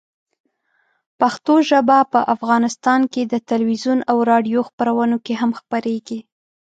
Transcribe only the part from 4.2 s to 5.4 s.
راډیو خپرونو کې